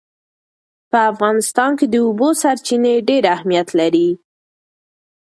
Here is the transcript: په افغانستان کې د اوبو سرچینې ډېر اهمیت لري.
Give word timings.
په 0.91 0.99
افغانستان 1.11 1.71
کې 1.79 1.85
د 1.89 1.95
اوبو 2.05 2.29
سرچینې 2.41 2.93
ډېر 3.09 3.23
اهمیت 3.35 3.67
لري. 3.79 4.09